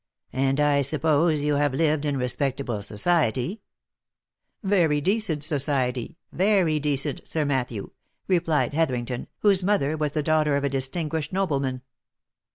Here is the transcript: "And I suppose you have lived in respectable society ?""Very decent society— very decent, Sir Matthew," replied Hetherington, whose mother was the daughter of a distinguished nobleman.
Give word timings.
"And 0.33 0.59
I 0.59 0.81
suppose 0.81 1.43
you 1.43 1.57
have 1.57 1.75
lived 1.75 2.05
in 2.05 2.17
respectable 2.17 2.81
society 2.81 3.61
?""Very 4.63 4.99
decent 4.99 5.43
society— 5.43 6.17
very 6.47 6.79
decent, 6.79 7.21
Sir 7.27 7.45
Matthew," 7.45 7.91
replied 8.27 8.73
Hetherington, 8.73 9.27
whose 9.41 9.63
mother 9.63 9.95
was 9.95 10.13
the 10.13 10.23
daughter 10.23 10.55
of 10.55 10.63
a 10.63 10.69
distinguished 10.69 11.31
nobleman. 11.31 11.83